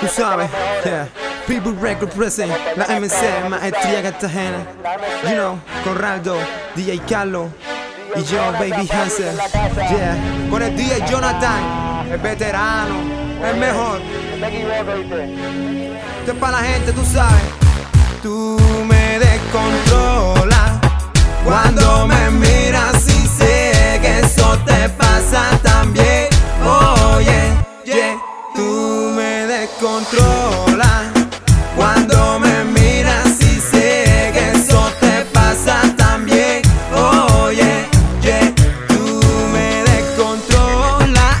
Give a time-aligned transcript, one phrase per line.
[0.00, 0.50] Tú sabes,
[0.84, 1.08] yeah.
[1.46, 4.66] People Record present, la MC, maestría cartagena.
[5.24, 6.36] You know, Conrado,
[6.74, 7.50] DJ Carlos
[8.16, 9.36] y yo, Baby Hansel.
[9.74, 10.16] Yeah,
[10.50, 12.94] con el DJ Jonathan, el veterano,
[13.42, 14.00] el mejor.
[16.20, 17.42] Esto es para la gente, tú sabes.
[18.22, 20.53] Tú me descontrolas
[29.64, 31.04] me descontrolas
[31.74, 36.60] cuando me miras y sé que eso te pasa también.
[36.92, 37.88] Oye,
[38.20, 38.54] yeah,
[38.88, 39.20] tú
[39.52, 41.36] me descontrolas.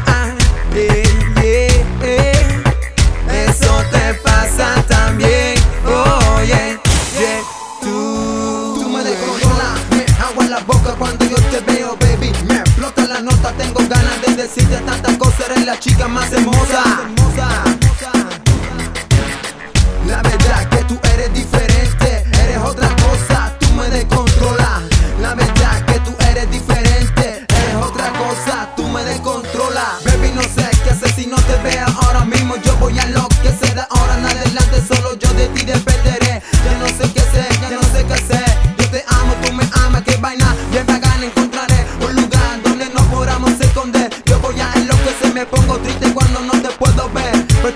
[0.72, 1.02] Yeah,
[1.42, 3.44] yeah, yeah.
[3.46, 5.56] Eso te pasa también.
[5.84, 6.78] Oye,
[7.18, 7.42] yeah,
[7.82, 12.32] tú, Tú me descontrolas, me agua en la boca cuando yo te veo, baby.
[12.48, 15.50] Me explota la nota, tengo ganas de decirte tantas cosas.
[15.50, 16.83] Eres la chica más hermosa.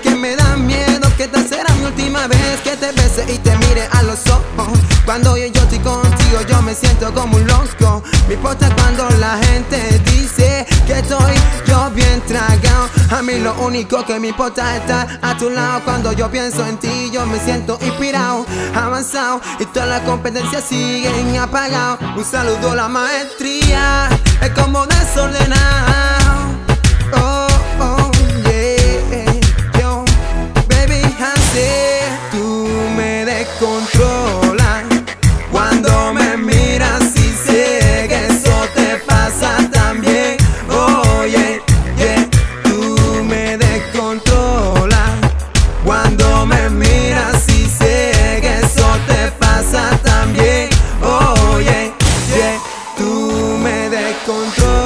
[0.09, 3.55] Porque me da miedo que esta será mi última vez que te bese y te
[3.57, 4.79] mire a los ojos.
[5.05, 8.01] Cuando yo, estoy contigo, yo me siento como un loco.
[8.27, 11.35] Me importa cuando la gente dice que estoy
[11.67, 12.89] yo bien tragado.
[13.11, 15.81] A mí lo único que me importa es estar a tu lado.
[15.85, 19.41] Cuando yo pienso en ti, yo me siento inspirado, avanzado.
[19.59, 21.99] Y todas las competencias siguen apagadas.
[22.17, 24.09] Un saludo a la maestría,
[24.41, 26.18] es como desordenar.
[52.99, 54.78] tú me descontrolas.